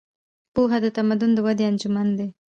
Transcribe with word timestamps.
پوهه 0.53 0.77
د 0.83 0.85
تمدن 0.97 1.31
د 1.33 1.39
ودې 1.45 1.63
انجن 1.69 2.07
دی. 2.17 2.27